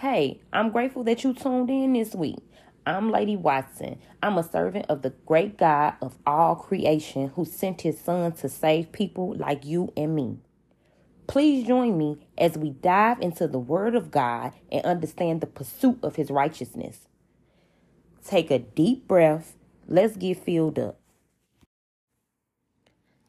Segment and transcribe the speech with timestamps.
[0.00, 2.38] Hey, I'm grateful that you tuned in this week.
[2.86, 3.98] I'm Lady Watson.
[4.22, 8.48] I'm a servant of the great God of all creation who sent his son to
[8.48, 10.38] save people like you and me.
[11.26, 15.98] Please join me as we dive into the Word of God and understand the pursuit
[16.02, 17.00] of his righteousness.
[18.24, 19.54] Take a deep breath.
[19.86, 20.98] Let's get filled up.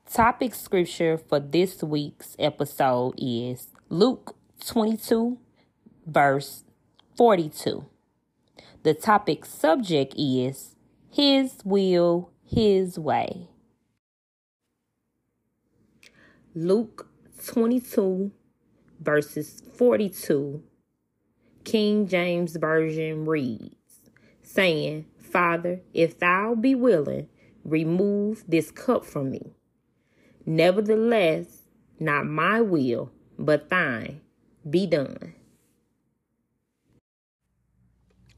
[0.09, 5.37] Topic scripture for this week's episode is Luke 22
[6.05, 6.63] verse
[7.15, 7.85] 42.
[8.83, 10.75] The topic subject is
[11.09, 13.47] His will, His way.
[16.53, 17.07] Luke
[17.45, 18.31] 22
[19.01, 20.63] verses 42.
[21.63, 23.75] King James Version reads,
[24.41, 27.27] saying, Father, if thou be willing,
[27.63, 29.53] remove this cup from me.
[30.45, 31.63] Nevertheless,
[31.99, 34.21] not my will, but thine
[34.67, 35.33] be done.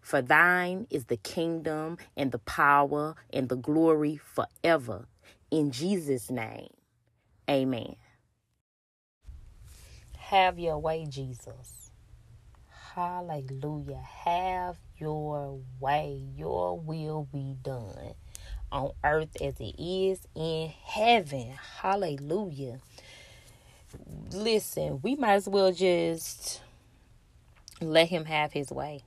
[0.00, 5.06] For thine is the kingdom and the power and the glory forever.
[5.50, 6.70] In Jesus' name,
[7.48, 7.96] amen.
[10.16, 11.90] Have your way, Jesus.
[12.94, 14.02] Hallelujah.
[14.24, 16.22] Have your way.
[16.36, 18.14] Your will be done
[18.72, 21.52] on earth as it is in heaven.
[21.80, 22.80] Hallelujah.
[24.32, 26.62] Listen, we might as well just
[27.80, 29.02] let him have his way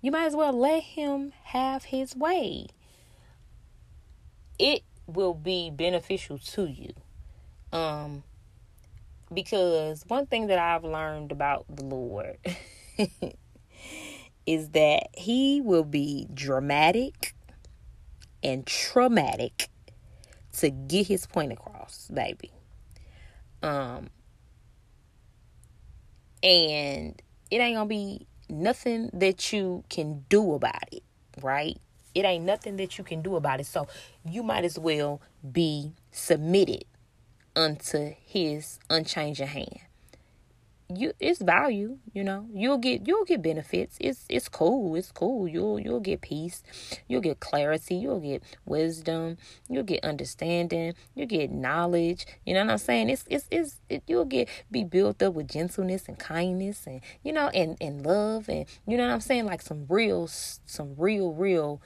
[0.00, 2.66] you might as well let him have his way.
[4.58, 6.92] It will be beneficial to you.
[7.72, 8.22] Um
[9.32, 12.38] because one thing that I've learned about the Lord
[14.46, 17.34] is that he will be dramatic
[18.42, 19.68] and traumatic
[20.54, 22.50] to get his point across, baby.
[23.62, 24.08] Um
[26.42, 31.02] and it ain't gonna be nothing that you can do about it,
[31.40, 31.78] right?
[32.14, 33.66] It ain't nothing that you can do about it.
[33.66, 33.86] So
[34.24, 35.20] you might as well
[35.52, 36.84] be submitted
[37.54, 39.80] unto his unchanging hand
[40.90, 42.46] you it's value you know.
[42.52, 43.96] You'll get you'll get benefits.
[44.00, 45.48] It's it's cool it's cool.
[45.48, 46.62] You'll you'll get peace.
[47.08, 47.96] You'll get clarity.
[47.96, 49.38] You'll get wisdom.
[49.68, 50.94] You'll get understanding.
[51.14, 52.26] You'll get knowledge.
[52.44, 53.10] You know what i'm saying?
[53.10, 57.32] It's it's, it's it, you'll get be built up with gentleness and kindness and you
[57.32, 59.46] know and and love and you know what i'm saying?
[59.46, 61.80] Like some real some real real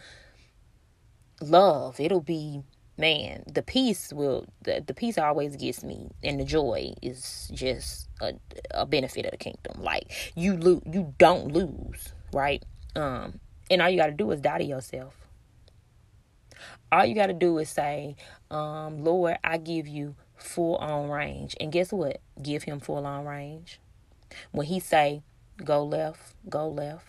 [1.41, 2.01] love.
[2.01, 2.63] It'll be
[2.97, 8.09] man, the peace will the, the peace always gets me, and the joy is just
[8.21, 8.35] a,
[8.71, 9.83] a benefit of the kingdom.
[9.83, 12.63] Like you lose, you don't lose, right?
[12.95, 13.41] Um,
[13.71, 15.15] and all you got to do is die to yourself.
[16.93, 18.17] All you got to do is say,
[18.51, 22.21] um, Lord, I give you full on range, and guess what?
[22.41, 23.81] Give him full on range.
[24.53, 25.23] When he say,
[25.63, 27.07] go left, go left.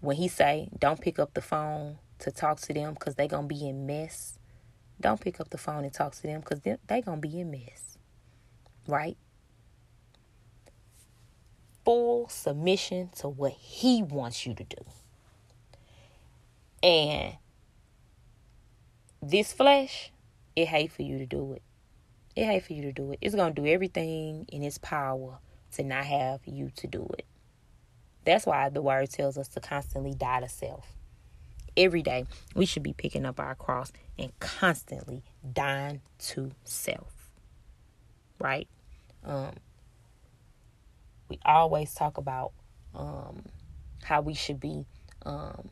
[0.00, 3.46] When he say, don't pick up the phone to talk to them because they gonna
[3.46, 4.38] be in mess
[5.00, 7.40] don't pick up the phone and talk to them because they're they going to be
[7.40, 7.98] in mess.
[8.86, 9.16] Right?
[11.84, 14.84] Full submission to what He wants you to do.
[16.82, 17.34] And
[19.22, 20.12] this flesh,
[20.56, 21.62] it hate for you to do it.
[22.36, 23.18] It hate for you to do it.
[23.20, 25.38] It's going to do everything in its power
[25.72, 27.26] to not have you to do it.
[28.24, 30.86] That's why the word tells us to constantly die to self
[31.80, 35.22] every day we should be picking up our cross and constantly
[35.52, 37.20] dying to self
[38.40, 38.66] right?
[39.24, 39.52] Um
[41.28, 42.52] we always talk about
[42.94, 43.44] um
[44.02, 44.86] how we should be
[45.24, 45.68] um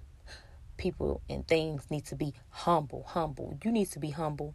[0.76, 3.58] people and things need to be humble humble.
[3.64, 4.54] You need to be humble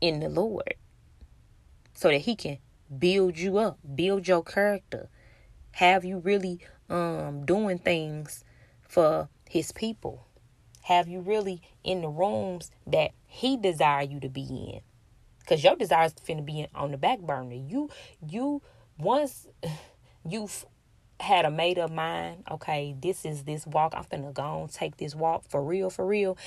[0.00, 0.74] in the lord
[1.94, 2.58] so that he can
[2.98, 5.08] build you up build your character.
[5.72, 8.44] Have you really um doing things
[8.82, 10.25] for his people
[10.86, 14.80] have you really in the rooms that he desire you to be in?
[15.40, 17.56] Because your desire is finna be on the back burner.
[17.56, 17.90] You,
[18.24, 18.62] you,
[18.96, 19.48] once
[20.24, 20.64] you've
[21.18, 23.94] had a made up mind, okay, this is this walk.
[23.96, 26.38] I'm finna go and take this walk for real, for real.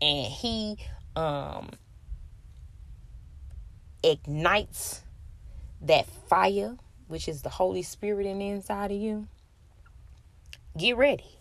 [0.00, 0.78] And he
[1.14, 1.70] um
[4.02, 5.02] ignites
[5.80, 9.28] that fire, which is the Holy Spirit in the inside of you.
[10.76, 11.38] get ready.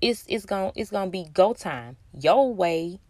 [0.00, 1.96] It's it's gonna it's gonna be go time.
[2.12, 3.00] Your way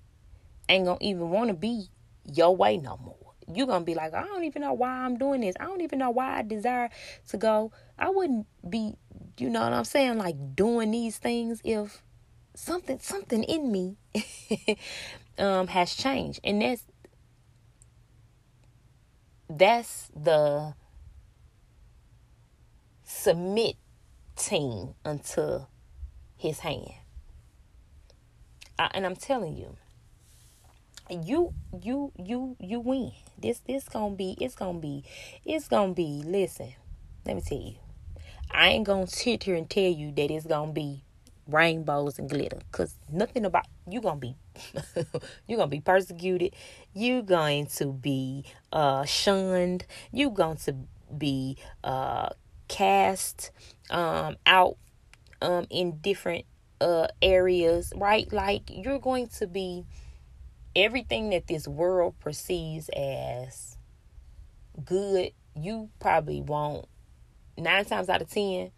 [0.68, 1.88] ain't gonna even wanna be
[2.24, 3.16] your way no more.
[3.52, 5.54] You're gonna be like, I don't even know why I'm doing this.
[5.60, 6.90] I don't even know why I desire
[7.28, 7.72] to go.
[7.98, 8.94] I wouldn't be,
[9.38, 12.02] you know what I'm saying, like doing these things if
[12.54, 13.96] something something in me
[15.38, 16.40] um has changed.
[16.42, 16.84] And that's
[19.48, 20.74] that's the
[23.04, 23.76] submitting
[25.04, 25.66] unto
[26.46, 26.92] his hand.
[28.78, 29.76] I, and I'm telling you,
[31.10, 31.52] you
[31.82, 33.12] you you you win.
[33.38, 35.04] This this gonna be it's gonna be
[35.44, 36.22] it's gonna be.
[36.24, 36.72] Listen,
[37.24, 37.74] let me tell you,
[38.50, 41.02] I ain't gonna sit here and tell you that it's gonna be
[41.48, 44.36] rainbows and glitter, cause nothing about you gonna be
[45.46, 46.54] you're gonna be persecuted.
[46.92, 49.86] You're going to be uh shunned.
[50.12, 50.74] You're going to
[51.16, 52.30] be uh
[52.68, 53.52] cast
[53.90, 54.76] um out
[55.42, 56.44] um in different
[56.80, 58.30] uh areas, right?
[58.32, 59.84] Like you're going to be
[60.74, 63.76] everything that this world perceives as
[64.84, 66.86] good, you probably won't
[67.56, 68.70] nine times out of ten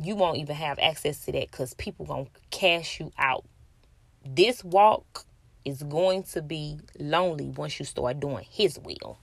[0.00, 3.44] you won't even have access to that because people gonna cash you out.
[4.24, 5.26] This walk
[5.64, 9.18] is going to be lonely once you start doing his will.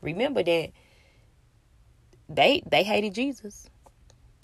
[0.00, 0.70] Remember that
[2.28, 3.68] they they hated jesus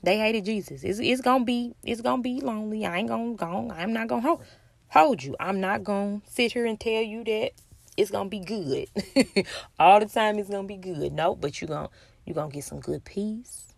[0.03, 0.85] they hated jesus.
[0.85, 2.87] It's, it's gonna be it's gonna be lonely.
[2.87, 4.43] I ain't gonna go i'm not gonna hold,
[4.89, 5.37] hold you.
[5.41, 7.53] I'm not gonna sit here and tell you that
[7.97, 8.89] it's gonna be good.
[9.79, 11.13] All the time it's gonna be good.
[11.13, 11.91] No but you gonna
[12.25, 13.75] you gonna get some good peace.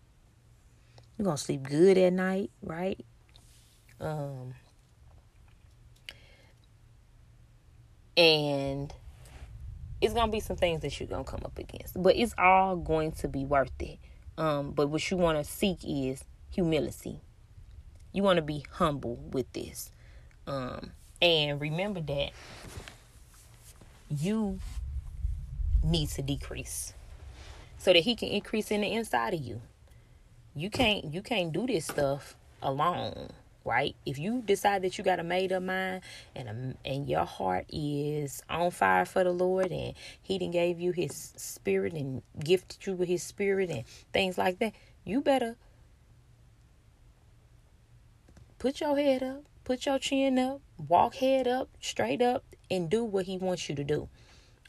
[1.17, 2.99] You're gonna sleep good at night right?
[3.99, 4.53] Um
[8.17, 8.93] and
[10.01, 13.11] it's gonna be some things that you're gonna come up against but it's all going
[13.11, 13.99] to be worth it
[14.41, 17.21] um but what you want to seek is humility.
[18.11, 19.91] You want to be humble with this.
[20.47, 20.91] Um
[21.21, 22.31] and remember that
[24.09, 24.59] you
[25.83, 26.93] need to decrease
[27.77, 29.61] so that he can increase in the inside of you.
[30.55, 33.29] You can't you can't do this stuff alone
[33.63, 33.95] right?
[34.05, 36.01] If you decide that you got a made up mind
[36.35, 40.79] and a, and your heart is on fire for the Lord and He didn't gave
[40.79, 44.73] you His Spirit and gifted you with His Spirit and things like that,
[45.03, 45.55] you better
[48.59, 53.03] put your head up, put your chin up, walk head up, straight up, and do
[53.03, 54.09] what He wants you to do.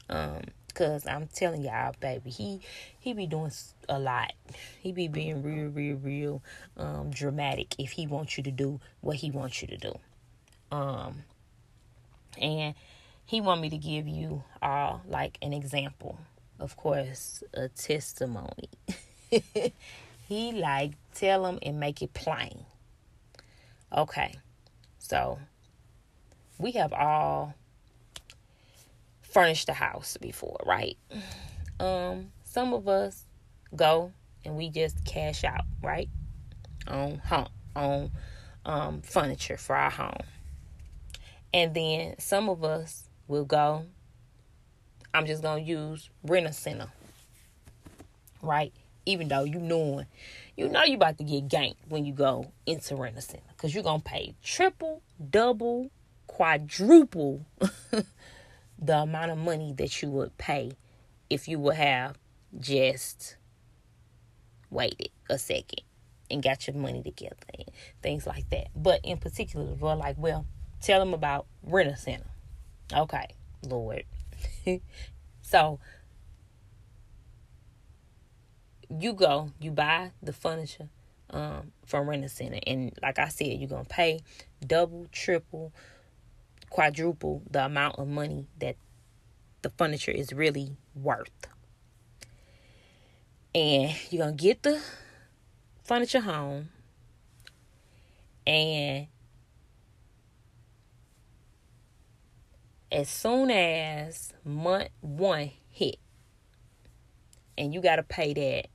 [0.09, 0.41] Um,
[0.73, 2.61] Cause I'm telling y'all, baby, he
[2.99, 3.51] he be doing
[3.87, 4.33] a lot.
[4.79, 6.43] He be being real, real, real
[6.77, 9.93] um, dramatic if he wants you to do what he wants you to do.
[10.71, 11.23] Um,
[12.41, 12.73] and
[13.25, 16.17] he want me to give you all like an example.
[16.59, 18.69] Of course, a testimony.
[20.27, 22.65] he like tell them and make it plain.
[23.95, 24.35] Okay,
[24.97, 25.39] so
[26.57, 27.53] we have all
[29.33, 30.97] furnished the house before, right?
[31.79, 33.25] Um, some of us
[33.75, 34.13] go
[34.45, 36.07] and we just cash out, right?
[36.87, 38.11] On home, on
[38.63, 40.21] um, furniture for our home.
[41.51, 43.85] And then some of us will go,
[45.13, 46.87] I'm just gonna use rent a center.
[48.41, 48.71] Right?
[49.05, 50.05] Even though you knowing
[50.55, 53.43] you know you about to get ganked when you go into rent a center.
[53.57, 55.89] Cause you're gonna pay triple, double,
[56.27, 57.45] quadruple
[58.83, 60.73] the amount of money that you would pay
[61.29, 62.17] if you would have
[62.59, 63.37] just
[64.69, 65.81] waited a second
[66.29, 67.69] and got your money together and
[68.01, 68.67] things like that.
[68.75, 70.45] But in particular, we're like, well,
[70.81, 72.25] tell them about rent a center.
[72.91, 73.27] Okay,
[73.65, 74.03] Lord.
[75.41, 75.79] so
[78.89, 80.89] you go, you buy the furniture
[81.29, 84.19] um, from rent a center, and like I said, you're gonna pay
[84.65, 85.71] double, triple,
[86.73, 88.75] quadruple the amount of money that
[89.61, 91.29] the furniture is really worth.
[93.53, 94.81] And you're going to get the
[95.83, 96.69] furniture home
[98.47, 99.05] and
[102.91, 105.97] as soon as month one hit
[107.55, 108.65] and you got to pay that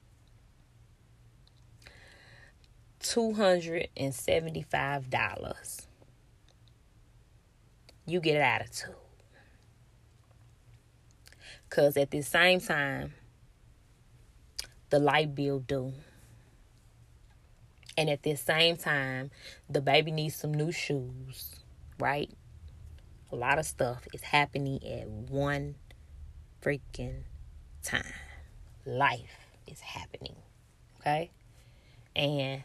[3.00, 5.87] $275
[8.08, 8.94] you get an attitude.
[11.68, 13.14] Because at the same time,
[14.90, 15.92] the light bill due.
[17.96, 19.30] And at the same time,
[19.68, 21.56] the baby needs some new shoes,
[21.98, 22.30] right?
[23.30, 25.74] A lot of stuff is happening at one
[26.62, 27.24] freaking
[27.82, 28.14] time.
[28.86, 30.36] Life is happening,
[31.00, 31.30] okay?
[32.18, 32.64] and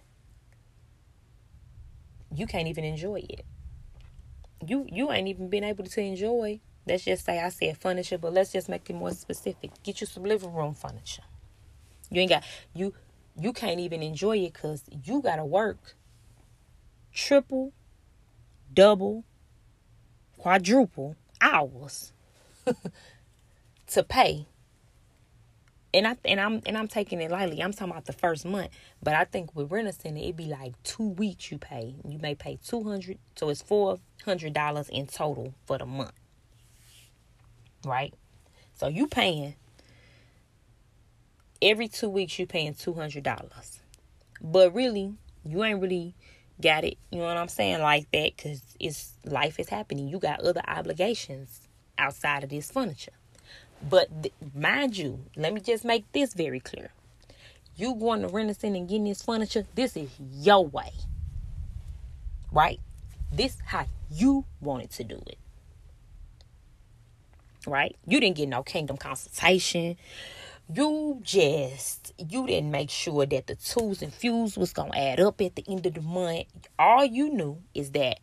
[2.36, 3.46] you can't even enjoy it.
[4.66, 6.60] You you ain't even been able to enjoy.
[6.86, 9.72] Let's just say I said furniture, but let's just make it more specific.
[9.84, 11.24] Get you some living room furniture.
[12.10, 12.44] You ain't got
[12.74, 12.94] you
[13.40, 15.96] you can't even enjoy it because you gotta work
[17.14, 17.72] triple,
[18.74, 19.24] double,
[20.38, 22.12] quadruple hours
[23.88, 24.48] to pay.
[25.96, 27.62] And I and I'm and I'm taking it lightly.
[27.62, 28.70] I'm talking about the first month,
[29.04, 31.96] but I think with rent center it'd be like two weeks you pay.
[32.04, 36.14] You may pay two hundred, so it's four hundred dollars in total for the month,
[37.86, 38.12] right?
[38.74, 39.54] So you paying
[41.62, 42.40] every two weeks.
[42.40, 43.80] You paying two hundred dollars,
[44.42, 45.14] but really
[45.46, 46.16] you ain't really
[46.60, 46.98] got it.
[47.12, 47.82] You know what I'm saying?
[47.82, 50.08] Like that, because it's life is happening.
[50.08, 51.68] You got other obligations
[52.00, 53.12] outside of this furniture.
[53.90, 56.92] But th- mind you, let me just make this very clear.
[57.76, 60.92] You going to Rent-A-Center and getting this furniture, this is your way.
[62.52, 62.80] Right?
[63.32, 65.38] This how you wanted to do it.
[67.66, 67.96] Right?
[68.06, 69.98] You didn't get no kingdom consultation.
[70.74, 75.42] You just you didn't make sure that the tools and fuels was gonna add up
[75.42, 76.48] at the end of the month.
[76.80, 78.20] All you knew is that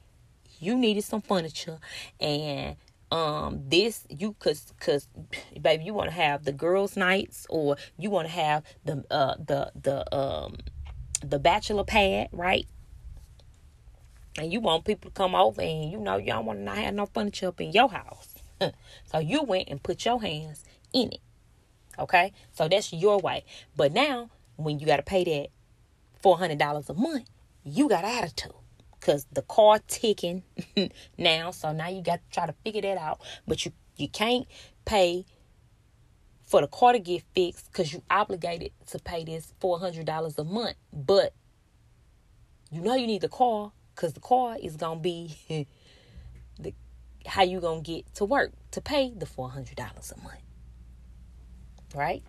[0.58, 1.78] you needed some furniture
[2.18, 2.76] and
[3.10, 5.08] um this you cause cause
[5.60, 9.34] baby you want to have the girls nights or you want to have the uh
[9.44, 10.56] the the um
[11.22, 12.66] the bachelor pad right?
[14.38, 16.94] And you want people to come over and you know don't want to not have
[16.94, 18.34] no furniture up in your house.
[19.06, 21.20] So you went and put your hands in it
[21.98, 22.32] okay?
[22.52, 23.44] So that's your way.
[23.76, 25.48] But now when you got to pay that
[26.22, 27.28] $400 a month
[27.64, 28.52] you got attitude
[29.00, 30.42] because the car ticking
[31.18, 31.50] now.
[31.50, 33.20] So now you got to try to figure that out.
[33.46, 34.46] But you you can't
[34.84, 35.26] pay
[36.46, 40.38] for the car to get fixed because you obligated to pay this four hundred dollars
[40.38, 40.76] a month.
[40.92, 41.34] But
[42.70, 45.36] you know you need the car because the car is gonna be
[46.58, 46.74] the
[47.26, 50.42] how you gonna get to work to pay the four hundred dollars a month.
[51.94, 52.22] Right?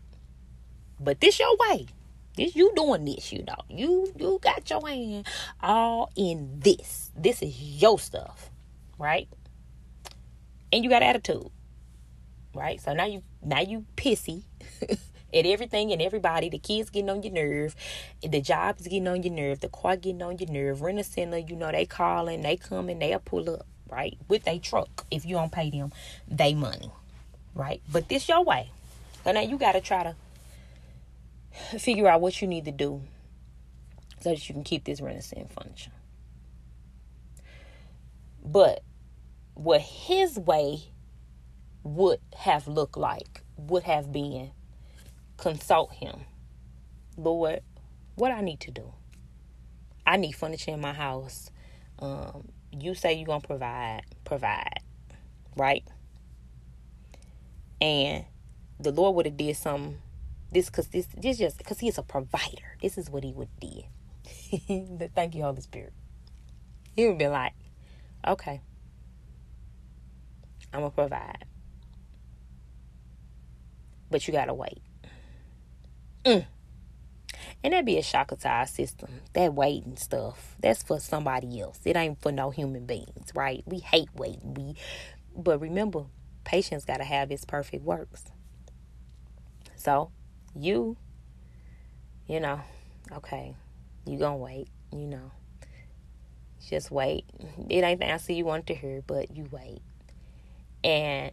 [1.00, 1.88] But this your way.
[2.36, 3.58] This you doing this, you know.
[3.70, 5.28] You you got your hand
[5.62, 7.12] all in this.
[7.16, 8.50] This is your stuff,
[8.98, 9.28] right?
[10.72, 11.50] And you got attitude,
[12.54, 12.80] right?
[12.80, 14.44] So now you now you pissy
[15.34, 16.50] at everything and everybody.
[16.50, 17.76] The kids getting on your nerve,
[18.22, 20.82] the job is getting on your nerve, the car getting on your nerve.
[20.82, 24.58] Rent a center, you know they calling, they coming, they'll pull up, right, with a
[24.60, 25.92] truck if you don't pay them
[26.30, 26.92] they money,
[27.54, 27.82] right?
[27.92, 28.72] But this your way.
[29.26, 30.16] So now you got to try to
[31.52, 33.02] figure out what you need to do
[34.20, 35.92] so that you can keep this Rent-A-Center furniture.
[38.44, 38.84] But
[39.54, 40.84] what his way
[41.84, 44.52] would have looked like would have been
[45.38, 46.22] consult him.
[47.18, 47.62] Lord,
[48.16, 48.94] what I need to do.
[50.06, 51.50] I need furniture in my house.
[52.00, 54.82] Um, you say you're gonna provide, provide,
[55.56, 55.84] right?
[57.80, 58.26] And
[58.80, 59.98] the Lord would have did something
[60.52, 62.78] this because this this just because he is a provider.
[62.82, 63.84] This is what he would do.
[65.16, 65.94] Thank you, Holy Spirit.
[66.96, 67.54] He would be like,
[68.28, 68.62] okay,
[70.74, 71.46] I'm gonna provide,
[74.10, 74.82] but you gotta wait.
[76.26, 76.46] Mm.
[77.64, 79.10] And that'd be a shocker to our system.
[79.34, 80.56] That waiting stuff.
[80.60, 81.80] That's for somebody else.
[81.86, 83.64] It ain't for no human beings, right?
[83.66, 84.54] We hate waiting.
[84.54, 84.76] We
[85.36, 86.06] but remember,
[86.44, 88.26] patience gotta have its perfect works.
[89.76, 90.12] So
[90.56, 90.98] you,
[92.28, 92.62] you know,
[93.12, 93.56] okay,
[94.06, 95.32] you gonna wait, you know.
[96.70, 97.26] Just wait.
[97.70, 99.82] It ain't the answer you want to hear, but you wait.
[100.84, 101.32] And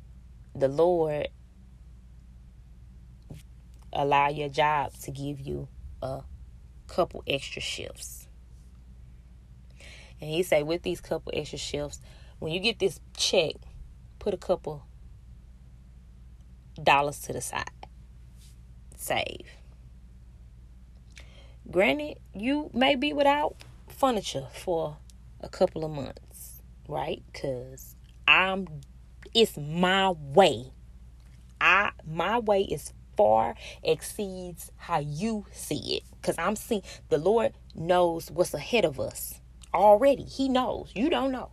[0.54, 1.28] the Lord
[3.92, 5.68] allow your job to give you
[6.02, 6.22] a
[6.86, 8.26] couple extra shifts.
[10.20, 12.00] And he say with these couple extra shifts,
[12.38, 13.54] when you get this check,
[14.18, 14.84] put a couple
[16.82, 17.77] dollars to the side
[19.08, 19.46] save.
[21.70, 23.56] Granted, you may be without
[23.88, 24.98] furniture for
[25.40, 27.22] a couple of months, right?
[27.32, 27.96] Cuz
[28.26, 28.66] I'm
[29.34, 30.72] it's my way.
[31.60, 37.52] I my way is far exceeds how you see it cuz I'm seeing the Lord
[37.74, 39.40] knows what's ahead of us
[39.74, 40.24] already.
[40.24, 40.92] He knows.
[40.94, 41.50] You don't know.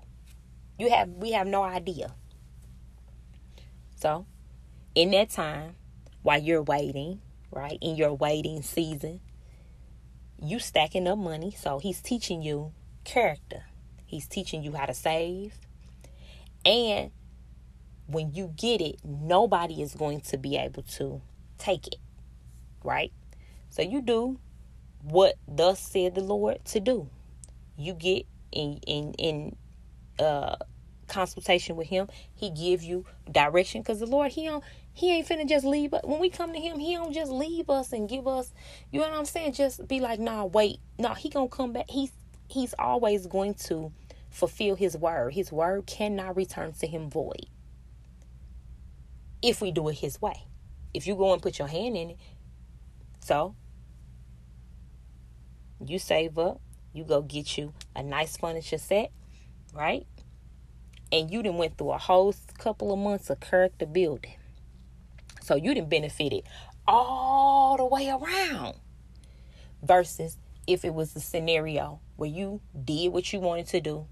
[0.77, 2.13] You have we have no idea.
[3.95, 4.25] So,
[4.93, 5.75] in that time
[6.21, 7.21] while you're waiting,
[7.51, 7.77] right?
[7.81, 9.21] In your waiting season,
[10.41, 11.55] you stacking up money.
[11.57, 12.73] So he's teaching you
[13.03, 13.63] character.
[14.05, 15.53] He's teaching you how to save.
[16.65, 17.11] And
[18.07, 21.21] when you get it, nobody is going to be able to
[21.57, 21.97] take it,
[22.83, 23.11] right?
[23.69, 24.39] So you do
[25.01, 27.09] what thus said the Lord to do.
[27.77, 29.55] You get in in in
[30.19, 30.55] uh
[31.07, 32.07] consultation with him.
[32.33, 34.63] He give you direction because the Lord he don't
[34.95, 36.01] he ain't finna just leave us.
[36.05, 38.53] When we come to him, he don't just leave us and give us,
[38.91, 39.51] you know what I'm saying?
[39.51, 40.79] Just be like, nah, wait.
[40.97, 41.89] Nah, he gonna come back.
[41.89, 42.11] He's
[42.47, 43.91] he's always going to
[44.29, 45.33] fulfill his word.
[45.33, 47.47] His word cannot return to him void.
[49.41, 50.47] If we do it his way.
[50.93, 52.17] If you go and put your hand in it.
[53.19, 53.53] So
[55.85, 56.61] you save up,
[56.93, 59.11] you go get you a nice furniture set,
[59.73, 60.07] right?
[61.11, 64.35] And you done went through a whole couple of months of character building
[65.45, 66.43] so you didn't benefit it
[66.87, 68.75] all the way around.
[69.83, 74.07] Versus if it was a scenario where you did what you wanted to do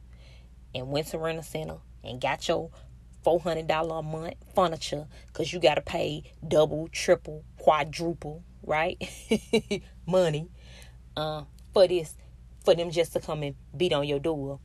[0.75, 2.69] and went to rent a center and got your
[3.25, 9.01] $400 a month furniture because you got to pay double, triple, quadruple, right?
[10.05, 10.49] Money
[11.17, 12.15] uh, for this,
[12.63, 14.59] for them just to come and beat on your door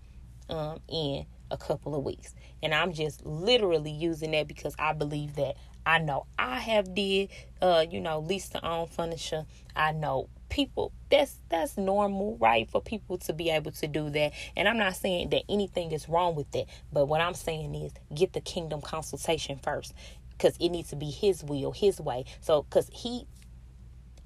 [0.51, 2.35] um, in a couple of weeks.
[2.63, 5.55] And I'm just literally using that because I believe that
[5.89, 6.27] I know.
[6.39, 7.31] I have did
[7.63, 9.47] uh you know lease to own furniture.
[9.75, 10.29] I know.
[10.51, 14.33] People that's that's normal right for people to be able to do that.
[14.55, 16.67] And i'm not saying that anything is wrong with that.
[16.93, 19.95] But what i'm saying is get the kingdom consultation first.
[20.31, 22.27] Because it needs to be his will his way.
[22.43, 23.27] So because he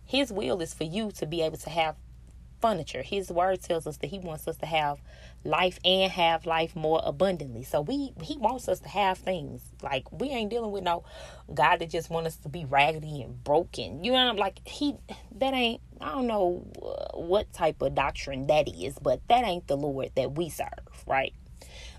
[0.05, 1.95] his will is for you to be able to have
[2.63, 3.03] furniture.
[3.03, 5.03] His word tells us that he wants us to have
[5.45, 7.65] life and have life more abundantly.
[7.65, 9.61] So we he wants us to have things.
[9.83, 11.05] Like we ain't dealing with no
[11.53, 14.05] God that just want us to be raggedy and broken.
[14.05, 14.95] You know, I'm like he
[15.37, 16.65] that ain't I don't know
[17.15, 20.69] what type of doctrine that is, but that ain't the Lord that we serve,
[21.07, 21.35] right?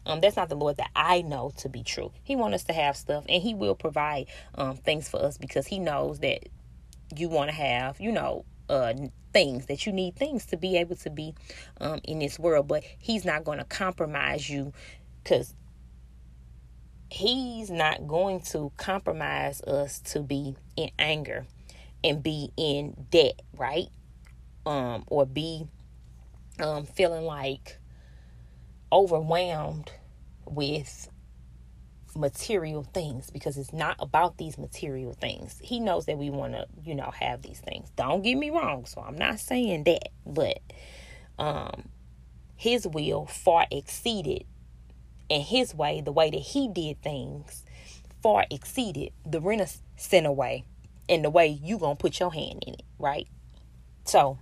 [0.06, 2.12] Um, that's not the Lord that I know to be true.
[2.23, 5.67] He wants us to have stuff, and He will provide um, things for us because
[5.67, 6.49] He knows that
[7.15, 8.93] you want to have, you know, uh,
[9.34, 11.34] things that you need things to be able to be
[11.82, 12.67] um, in this world.
[12.67, 14.73] But he's not going to compromise you
[15.23, 15.54] because
[17.10, 21.45] he's not going to compromise us to be in anger
[22.04, 23.88] and be in debt right?
[24.65, 25.67] Um or be
[26.60, 27.78] um feeling like
[28.91, 29.91] overwhelmed
[30.45, 31.10] with
[32.15, 35.60] material things because it's not about these material things.
[35.62, 37.89] He knows that we want to, you know, have these things.
[37.95, 38.86] Don't get me wrong.
[38.86, 40.60] So I'm not saying that, but
[41.39, 41.89] um
[42.56, 44.45] his will far exceeded
[45.30, 47.65] and his way, the way that he did things,
[48.21, 50.63] far exceeded the Rent-A-Center way
[51.10, 53.28] and the way you gonna put your hand in it, right?
[54.06, 54.38] So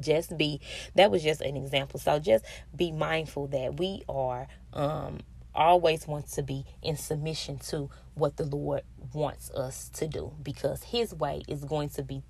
[0.00, 0.60] just be
[0.94, 2.00] that was just an example.
[2.00, 5.20] So just be mindful that we are um
[5.54, 10.82] always wants to be in submission to what the Lord wants us to do because
[10.82, 12.22] His way is going to be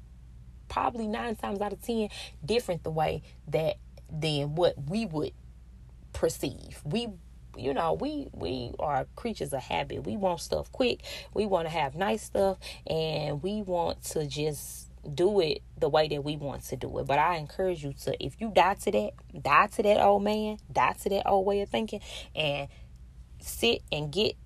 [0.68, 2.08] probably nine times out of ten
[2.44, 3.76] different the way that
[4.10, 5.32] than what we would
[6.12, 6.80] perceive.
[6.84, 7.08] We
[7.56, 11.02] you know we we are creatures of habit we want stuff quick
[11.34, 12.56] we want to have nice stuff
[12.86, 17.06] and we want to just do it the way that we want to do it.
[17.06, 19.10] But I encourage you to, if you die to that,
[19.42, 22.00] die to that old man, die to that old way of thinking,
[22.34, 22.68] and
[23.42, 24.36] sit and get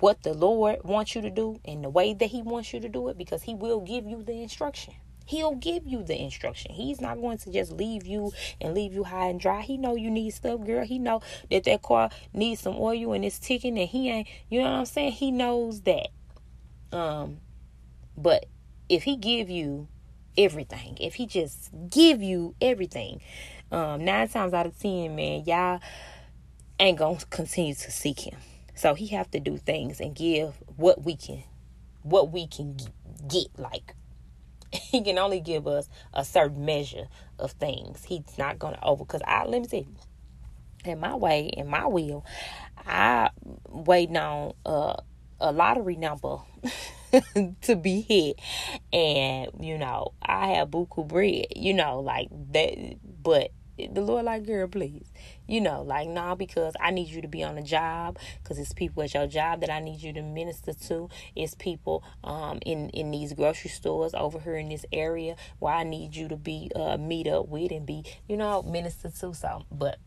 [0.00, 2.88] what the Lord wants you to do and the way that He wants you to
[2.88, 4.94] do it because He will give you the instruction.
[5.26, 6.72] He'll give you the instruction.
[6.72, 9.62] He's not going to just leave you and leave you high and dry.
[9.62, 10.84] He know you need stuff, girl.
[10.84, 14.60] He know that that car needs some oil and it's ticking and he ain't, you
[14.60, 15.12] know what I'm saying?
[15.12, 16.08] He knows that.
[16.92, 17.38] Um,
[18.16, 18.46] but
[18.88, 19.88] if he give you
[20.36, 23.22] everything, if he just give you everything,
[23.72, 25.80] um, nine times out of ten, man, y'all
[26.84, 28.38] ain't gonna continue to seek him.
[28.74, 31.44] So he have to do things and give what we can,
[32.02, 32.76] what we can
[33.28, 33.58] get.
[33.58, 33.94] Like
[34.72, 38.04] he can only give us a certain measure of things.
[38.04, 39.04] He's not gonna over.
[39.04, 39.86] Cause I let me see.
[40.84, 42.26] In my way, in my will,
[42.86, 43.30] I
[43.70, 44.96] waiting on uh,
[45.40, 46.38] a lottery number
[47.62, 48.38] to be hit,
[48.92, 51.46] and you know I have buku bread.
[51.56, 55.06] You know, like that, but the Lord like, girl, please.
[55.46, 58.72] You know, like, nah, because I need you to be on a job because it's
[58.72, 61.08] people at your job that I need you to minister to.
[61.36, 65.82] It's people um, in, in these grocery stores over here in this area where I
[65.82, 69.34] need you to be uh, meet up with and be, you know, minister to.
[69.34, 69.98] So, but,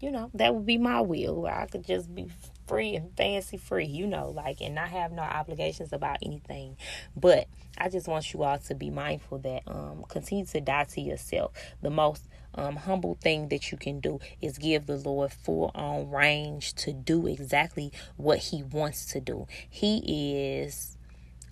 [0.00, 2.28] you know, that would be my will where I could just be
[2.66, 6.76] free and fancy free, you know, like, and not have no obligations about anything.
[7.16, 11.00] But I just want you all to be mindful that um, continue to die to
[11.00, 11.52] yourself.
[11.82, 16.10] The most um, humble thing that you can do is give the Lord full on
[16.10, 19.46] range to do exactly what He wants to do.
[19.68, 20.96] He is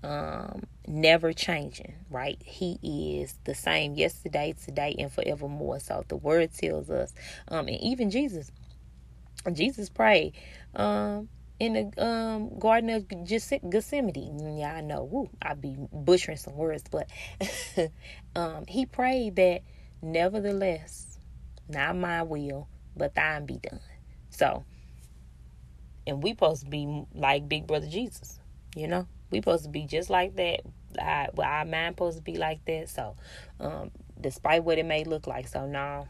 [0.02, 2.40] um, never changing, right?
[2.44, 5.80] He is the same yesterday, today, and forevermore.
[5.80, 7.12] So the word tells us,
[7.48, 8.50] um, and even Jesus,
[9.52, 10.34] Jesus prayed
[10.74, 14.58] um, in the um, Garden of Gethsemane.
[14.58, 15.04] Yeah, I know.
[15.04, 17.08] Woo, I be butchering some words, but
[18.36, 19.62] um, he prayed that,
[20.02, 21.18] nevertheless,
[21.68, 23.80] not my will, but thine be done.
[24.30, 24.64] So,
[26.06, 28.38] and we supposed to be like Big Brother Jesus,
[28.76, 29.06] you know?
[29.30, 30.60] We supposed to be just like that.
[30.98, 32.88] Our, our mind supposed to be like that.
[32.88, 33.16] So,
[33.60, 36.08] um, despite what it may look like, so now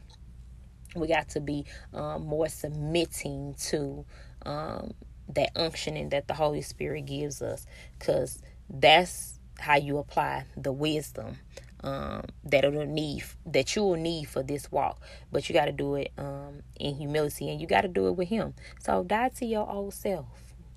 [0.94, 4.05] we got to be um, more submitting to
[4.44, 4.92] um,
[5.35, 7.66] that unctioning that the Holy Spirit gives us,
[7.98, 11.38] because that's how you apply the wisdom
[11.83, 15.00] um, that it'll need that you will need for this walk.
[15.33, 18.12] But you got to do it um, in humility, and you got to do it
[18.12, 18.55] with Him.
[18.81, 20.26] So die to your old self.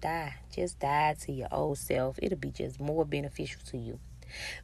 [0.02, 0.36] Die.
[0.54, 2.18] Just die to your old self.
[2.22, 4.00] It'll be just more beneficial to you.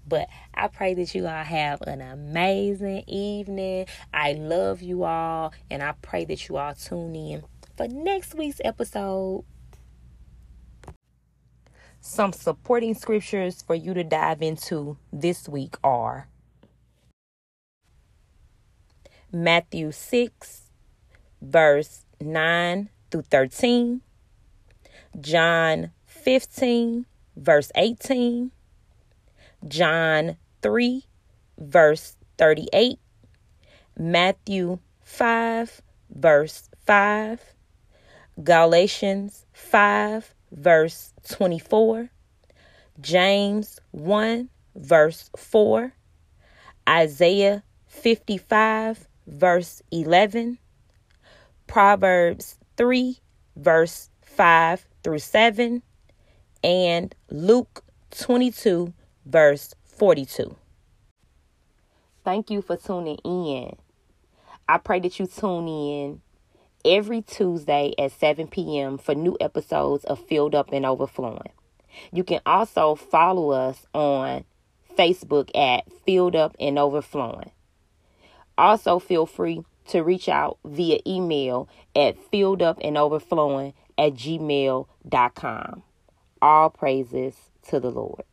[0.07, 3.87] But I pray that you all have an amazing evening.
[4.13, 7.43] I love you all, and I pray that you all tune in
[7.75, 9.43] for next week's episode.
[11.99, 16.27] Some supporting scriptures for you to dive into this week are
[19.31, 20.69] Matthew 6,
[21.41, 24.01] verse 9 through 13,
[25.21, 27.05] John 15,
[27.37, 28.51] verse 18,
[29.65, 31.05] John 3,
[31.57, 32.99] verse 38,
[33.97, 37.39] Matthew 5, verse 5,
[38.43, 42.09] Galatians 5, verse 24,
[42.99, 45.93] James 1, verse 4,
[46.89, 50.57] Isaiah 55, verse 11,
[51.67, 53.17] Proverbs 3,
[53.55, 55.83] verse 5 through 7,
[56.63, 58.91] and Luke 22,
[59.27, 60.55] verse 42.
[62.23, 63.75] Thank you for tuning in.
[64.67, 66.21] I pray that you tune in
[66.83, 68.97] every Tuesday at 7 p.m.
[68.97, 71.51] for new episodes of Filled Up and Overflowing.
[72.11, 74.43] You can also follow us on
[74.97, 77.51] Facebook at Filled Up and Overflowing.
[78.57, 85.83] Also, feel free to reach out via email at filledupandoverflowing at gmail.com.
[86.41, 87.35] All praises
[87.69, 88.23] to the Lord.